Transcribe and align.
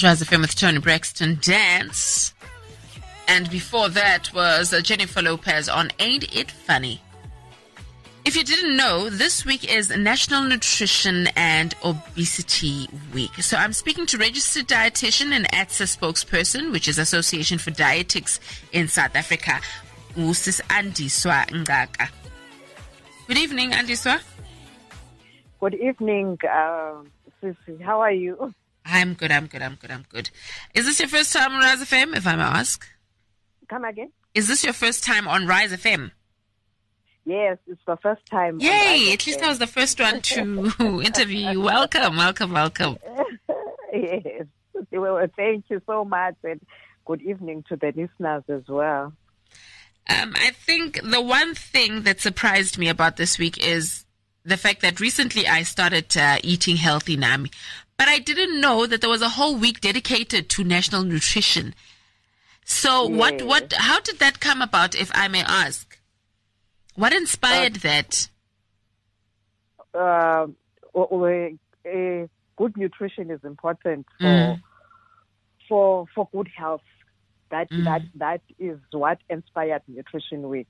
Rise 0.00 0.22
FM 0.22 0.40
with 0.40 0.56
Toni 0.56 0.78
Braxton 0.78 1.38
Dance. 1.42 2.32
And 3.28 3.48
before 3.50 3.88
that 3.90 4.32
was 4.32 4.72
uh, 4.72 4.80
Jennifer 4.80 5.20
Lopez 5.20 5.68
on 5.68 5.90
Ain't 6.00 6.34
It 6.34 6.50
Funny. 6.50 7.00
If 8.24 8.34
you 8.34 8.42
didn't 8.42 8.76
know, 8.76 9.10
this 9.10 9.44
week 9.44 9.70
is 9.70 9.90
National 9.90 10.44
Nutrition 10.44 11.28
and 11.36 11.74
Obesity 11.84 12.88
Week. 13.12 13.34
So 13.42 13.56
I'm 13.56 13.72
speaking 13.74 14.06
to 14.06 14.18
registered 14.18 14.66
dietitian 14.66 15.30
and 15.32 15.46
ADSA 15.52 15.94
spokesperson, 15.96 16.72
which 16.72 16.88
is 16.88 16.98
Association 16.98 17.58
for 17.58 17.70
Dietetics 17.70 18.40
in 18.72 18.88
South 18.88 19.14
Africa, 19.14 19.60
Usis 20.16 20.60
Andiswa 20.68 21.46
Ngaka. 21.48 22.08
Good 23.28 23.38
evening, 23.38 23.72
Andiswa. 23.72 24.20
Good 25.60 25.74
evening, 25.74 26.38
uh, 26.50 26.94
Sissy. 27.42 27.80
How 27.82 28.00
are 28.00 28.10
you? 28.10 28.54
I'm 28.92 29.14
good, 29.14 29.32
I'm 29.32 29.46
good, 29.46 29.62
I'm 29.62 29.76
good, 29.80 29.90
I'm 29.90 30.04
good. 30.10 30.28
Is 30.74 30.84
this 30.84 31.00
your 31.00 31.08
first 31.08 31.32
time 31.32 31.52
on 31.52 31.60
Rise 31.60 31.80
FM, 31.80 32.14
if 32.14 32.26
I 32.26 32.36
may 32.36 32.42
ask? 32.42 32.86
Come 33.68 33.84
again? 33.84 34.12
Is 34.34 34.48
this 34.48 34.62
your 34.62 34.74
first 34.74 35.02
time 35.02 35.26
on 35.26 35.46
Rise 35.46 35.72
FM? 35.72 36.10
Yes, 37.24 37.56
it's 37.66 37.80
the 37.86 37.96
first 37.96 38.26
time. 38.26 38.60
Yay! 38.60 39.12
At 39.14 39.26
least 39.26 39.42
I 39.42 39.48
was 39.48 39.58
the 39.58 39.66
first 39.66 39.98
one 39.98 40.20
to 40.20 40.72
interview 41.02 41.52
you. 41.52 41.60
Welcome, 41.62 42.18
welcome, 42.18 42.52
welcome. 42.52 42.98
yes. 43.94 44.44
Well, 44.90 45.26
thank 45.36 45.64
you 45.70 45.80
so 45.86 46.04
much, 46.04 46.34
and 46.44 46.60
good 47.06 47.22
evening 47.22 47.64
to 47.70 47.76
the 47.76 47.94
listeners 47.96 48.42
as 48.48 48.68
well. 48.68 49.14
Um, 50.10 50.34
I 50.36 50.50
think 50.50 51.00
the 51.02 51.22
one 51.22 51.54
thing 51.54 52.02
that 52.02 52.20
surprised 52.20 52.76
me 52.76 52.88
about 52.88 53.16
this 53.16 53.38
week 53.38 53.64
is 53.64 54.04
the 54.44 54.56
fact 54.56 54.82
that 54.82 55.00
recently 55.00 55.46
I 55.46 55.62
started 55.62 56.16
uh, 56.16 56.38
eating 56.42 56.76
healthy 56.76 57.16
Nami. 57.16 57.50
But 57.98 58.08
I 58.08 58.18
didn't 58.18 58.60
know 58.60 58.86
that 58.86 59.00
there 59.00 59.10
was 59.10 59.22
a 59.22 59.28
whole 59.30 59.56
week 59.56 59.80
dedicated 59.80 60.48
to 60.50 60.64
national 60.64 61.02
nutrition. 61.04 61.74
So 62.64 63.08
Yes. 63.08 63.18
what 63.18 63.42
what 63.42 63.72
how 63.72 64.00
did 64.00 64.18
that 64.18 64.40
come 64.40 64.62
about 64.62 64.94
if 64.94 65.10
I 65.14 65.28
may 65.28 65.42
ask? 65.42 65.98
What 66.94 67.12
inspired 67.12 67.76
that? 67.76 68.28
Uh, 69.94 70.46
w- 70.94 71.08
w- 71.10 71.58
uh, 71.86 72.26
good 72.56 72.76
nutrition 72.76 73.30
is 73.30 73.42
important 73.44 74.06
for 74.18 74.26
Mm. 74.26 74.62
for 75.68 76.06
for 76.14 76.28
good 76.32 76.48
health. 76.56 76.82
That 77.50 77.68
Mm. 77.70 77.84
that 77.84 78.02
that 78.14 78.40
is 78.58 78.78
what 78.92 79.18
inspired 79.28 79.82
Nutrition 79.86 80.48
Week. 80.48 80.68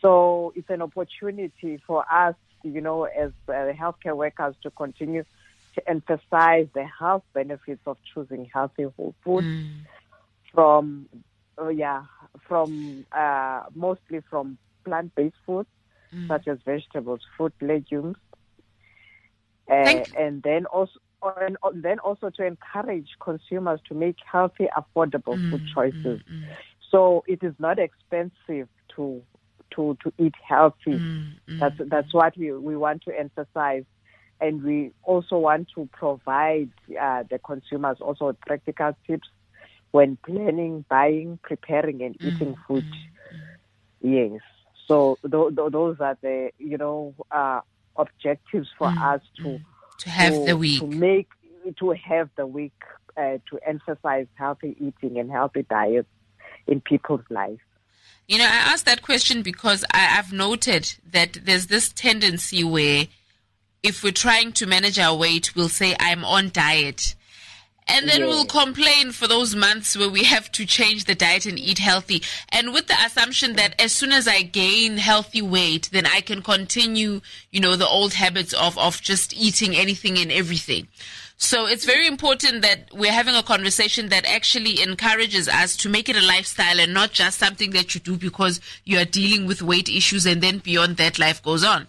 So 0.00 0.52
it's 0.56 0.70
an 0.70 0.82
opportunity 0.82 1.76
for 1.86 2.04
us, 2.12 2.34
you 2.62 2.80
know, 2.80 3.04
as 3.04 3.32
uh, 3.48 3.72
healthcare 3.82 4.16
workers, 4.16 4.54
to 4.62 4.70
continue 4.70 5.24
to 5.74 5.88
emphasize 5.88 6.66
the 6.74 6.84
health 6.98 7.24
benefits 7.34 7.82
of 7.86 7.96
choosing 8.14 8.48
healthy 8.52 8.84
whole 8.96 9.14
food 9.24 9.44
Mm. 9.44 9.86
from, 10.52 11.08
uh, 11.60 11.68
yeah, 11.68 12.02
from 12.46 13.04
uh, 13.16 13.62
mostly 13.74 14.20
from 14.30 14.58
plant-based 14.84 15.36
foods 15.46 15.68
Mm. 16.14 16.28
such 16.28 16.48
as 16.48 16.58
vegetables, 16.64 17.20
fruit, 17.36 17.52
legumes, 17.60 18.16
uh, 19.70 20.04
and 20.18 20.42
then 20.42 20.66
also. 20.66 20.98
And 21.22 21.56
then 21.82 21.98
also 21.98 22.30
to 22.30 22.44
encourage 22.46 23.08
consumers 23.20 23.80
to 23.88 23.94
make 23.94 24.16
healthy, 24.30 24.68
affordable 24.76 25.38
food 25.50 25.62
Mm, 25.62 25.74
choices. 25.74 26.04
mm, 26.04 26.22
mm, 26.30 26.56
So 26.92 27.24
it 27.26 27.42
is 27.42 27.54
not 27.58 27.78
expensive 27.78 28.68
to 28.94 29.22
to 29.74 29.96
to 30.02 30.12
eat 30.18 30.34
healthy. 30.48 30.76
mm, 30.92 31.00
mm. 31.48 31.58
That's 31.60 31.76
that's 31.90 32.14
what 32.14 32.36
we 32.36 32.52
we 32.52 32.76
want 32.76 33.02
to 33.02 33.18
emphasize, 33.18 33.84
and 34.40 34.62
we 34.62 34.92
also 35.02 35.38
want 35.38 35.68
to 35.74 35.88
provide 35.92 36.70
uh, 37.00 37.24
the 37.30 37.38
consumers 37.38 37.98
also 38.00 38.36
practical 38.46 38.92
tips 39.06 39.28
when 39.90 40.18
planning, 40.24 40.84
buying, 40.88 41.38
preparing, 41.42 42.02
and 42.02 42.16
eating 42.22 42.54
Mm, 42.54 42.64
food. 42.66 42.84
mm, 43.34 43.40
Yes. 44.00 44.40
So 44.86 45.18
th- 45.22 45.54
th- 45.56 45.72
those 45.72 45.96
are 46.00 46.16
the 46.22 46.50
you 46.58 46.78
know 46.78 47.14
uh, 47.30 47.60
objectives 47.96 48.68
for 48.78 48.88
Mm, 48.88 49.14
us 49.14 49.20
to 49.42 49.48
mm. 49.48 49.60
to 49.98 50.10
have 50.10 50.32
to, 50.34 50.46
the 50.46 50.56
week. 50.56 50.80
to 50.80 50.86
make 50.86 51.28
to 51.78 51.90
have 51.90 52.30
the 52.36 52.46
week 52.46 52.72
uh, 53.16 53.38
to 53.50 53.58
emphasize 53.66 54.26
healthy 54.34 54.76
eating 54.78 55.18
and 55.18 55.30
healthy 55.30 55.64
diets 55.68 56.08
in 56.66 56.80
people's 56.80 57.24
lives. 57.30 57.60
You 58.26 58.38
know, 58.38 58.44
I 58.44 58.72
asked 58.72 58.84
that 58.84 59.02
question 59.02 59.42
because 59.42 59.84
I, 59.92 60.18
I've 60.18 60.32
noted 60.32 60.94
that 61.10 61.38
there's 61.44 61.66
this 61.66 61.90
tendency 61.92 62.62
where 62.62 63.06
if 63.82 64.02
we're 64.02 64.12
trying 64.12 64.52
to 64.52 64.66
manage 64.66 64.98
our 64.98 65.16
weight, 65.16 65.54
we'll 65.54 65.68
say, 65.68 65.94
I'm 66.00 66.24
on 66.24 66.50
diet. 66.50 67.14
And 67.90 68.06
then 68.06 68.20
Yeah. 68.20 68.26
we'll 68.26 68.44
complain 68.44 69.12
for 69.12 69.26
those 69.26 69.54
months 69.54 69.96
where 69.96 70.10
we 70.10 70.24
have 70.24 70.52
to 70.52 70.66
change 70.66 71.04
the 71.04 71.14
diet 71.14 71.46
and 71.46 71.58
eat 71.58 71.78
healthy. 71.78 72.22
And 72.50 72.74
with 72.74 72.86
the 72.86 72.96
assumption 73.02 73.54
that 73.54 73.74
as 73.80 73.92
soon 73.92 74.12
as 74.12 74.28
I 74.28 74.42
gain 74.42 74.98
healthy 74.98 75.40
weight, 75.40 75.88
then 75.90 76.04
I 76.04 76.20
can 76.20 76.42
continue, 76.42 77.22
you 77.50 77.60
know, 77.60 77.76
the 77.76 77.88
old 77.88 78.12
habits 78.12 78.52
of, 78.52 78.76
of 78.76 79.00
just 79.00 79.32
eating 79.34 79.74
anything 79.74 80.18
and 80.18 80.30
everything. 80.30 80.88
So 81.38 81.66
it's 81.66 81.86
very 81.86 82.06
important 82.06 82.60
that 82.62 82.88
we're 82.92 83.12
having 83.12 83.36
a 83.36 83.42
conversation 83.44 84.08
that 84.10 84.26
actually 84.26 84.82
encourages 84.82 85.48
us 85.48 85.74
to 85.78 85.88
make 85.88 86.08
it 86.10 86.16
a 86.16 86.26
lifestyle 86.26 86.80
and 86.80 86.92
not 86.92 87.12
just 87.12 87.38
something 87.38 87.70
that 87.70 87.94
you 87.94 88.00
do 88.02 88.16
because 88.16 88.60
you 88.84 88.98
are 88.98 89.04
dealing 89.06 89.46
with 89.46 89.62
weight 89.62 89.88
issues 89.88 90.26
and 90.26 90.42
then 90.42 90.58
beyond 90.58 90.96
that 90.98 91.18
life 91.18 91.42
goes 91.42 91.64
on. 91.64 91.86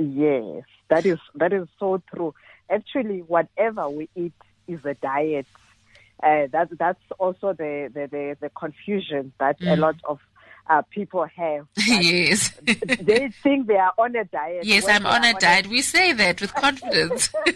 Yes, 0.00 0.62
that 0.90 1.06
is 1.06 1.18
that 1.34 1.52
is 1.52 1.68
so 1.78 2.02
true. 2.14 2.34
Actually, 2.70 3.20
whatever 3.20 3.88
we 3.88 4.08
eat 4.14 4.32
is 4.66 4.80
a 4.84 4.94
diet. 4.94 5.46
Uh, 6.22 6.46
that 6.52 6.68
that's 6.78 7.00
also 7.18 7.52
the 7.52 7.90
the, 7.92 8.08
the, 8.10 8.36
the 8.40 8.50
confusion 8.50 9.32
that 9.38 9.56
a 9.60 9.76
Mm. 9.76 9.78
lot 9.78 9.94
of 10.04 10.18
uh, 10.68 10.82
people 10.90 11.24
have. 11.36 11.66
yes. 11.86 12.50
they 13.00 13.30
think 13.42 13.66
they 13.66 13.76
are 13.76 13.92
on 13.98 14.14
a 14.16 14.24
diet. 14.24 14.64
yes, 14.64 14.86
I'm 14.88 15.06
on 15.06 15.24
a 15.24 15.34
diet. 15.34 15.66
We 15.68 15.80
say 15.82 16.12
that 16.12 16.40
with 16.40 16.54
confidence. 16.54 17.30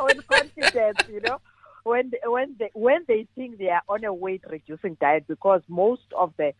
with 0.00 0.26
confidence, 0.26 0.98
you 1.08 1.20
know, 1.20 1.38
when 1.84 2.10
they, 2.10 2.18
when 2.24 2.56
they 2.58 2.70
when 2.74 3.04
they 3.06 3.26
think 3.34 3.58
they 3.58 3.68
are 3.68 3.82
on 3.88 4.04
a 4.04 4.12
weight 4.12 4.42
reducing 4.50 4.96
diet, 5.00 5.26
because 5.28 5.62
most 5.68 6.02
of 6.18 6.32
the 6.38 6.52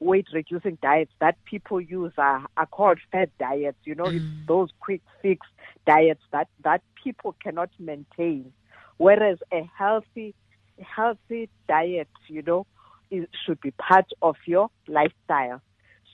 weight 0.00 0.26
reducing 0.32 0.78
diets 0.82 1.12
that 1.20 1.36
people 1.44 1.80
use 1.80 2.12
are, 2.18 2.46
are 2.56 2.66
called 2.66 2.98
fad 3.12 3.30
diets. 3.38 3.78
You 3.84 3.94
know, 3.94 4.06
Mm. 4.06 4.16
it's 4.16 4.26
those 4.48 4.70
quick 4.80 5.02
fix 5.22 5.46
diets 5.86 6.22
that 6.32 6.48
that 6.64 6.82
people 7.02 7.36
cannot 7.42 7.70
maintain. 7.78 8.52
Whereas 8.98 9.38
a 9.52 9.62
healthy 9.76 10.34
healthy 10.80 11.50
diet, 11.68 12.08
you 12.28 12.42
know, 12.42 12.66
is, 13.10 13.26
should 13.44 13.60
be 13.60 13.70
part 13.72 14.06
of 14.22 14.36
your 14.46 14.68
lifestyle. 14.88 15.60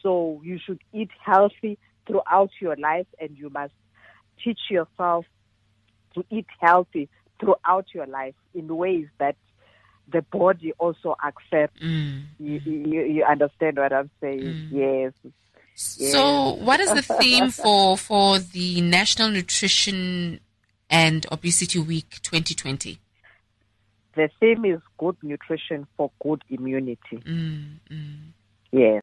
So 0.03 0.41
you 0.45 0.59
should 0.65 0.81
eat 0.93 1.11
healthy 1.25 1.79
throughout 2.07 2.51
your 2.61 2.77
life, 2.77 3.07
and 3.21 3.37
you 3.37 3.51
must 3.51 3.73
teach 4.43 4.61
yourself 4.71 5.25
to 6.15 6.25
eat 6.31 6.47
healthy 6.61 7.09
throughout 7.41 7.87
your 7.95 8.07
life 8.07 8.35
in 8.55 8.69
ways 8.77 9.07
that 9.19 9.37
the 10.09 10.23
body 10.23 10.73
also 10.79 11.17
accepts. 11.25 11.81
Mm. 11.81 12.23
You, 12.39 12.61
you, 12.65 13.03
you 13.05 13.25
understand 13.25 13.77
what 13.79 13.93
I'm 13.93 14.11
saying? 14.21 14.41
Mm. 14.41 14.69
Yes. 14.73 15.33
So, 15.75 16.55
what 16.55 16.81
is 16.81 16.93
the 16.93 17.03
theme 17.21 17.51
for 17.51 17.99
for 17.99 18.39
the 18.39 18.81
National 18.81 19.31
Nutrition 19.31 20.41
and 20.89 21.27
Obesity 21.31 21.79
Week 21.79 22.19
2020? 22.23 22.99
The 24.15 24.31
theme 24.41 24.65
is 24.65 24.81
good 24.97 25.17
nutrition 25.23 25.87
for 25.97 26.11
good 26.23 26.43
immunity. 26.49 27.19
Mm, 27.19 27.79
mm. 27.91 28.17
Yes. 28.73 28.95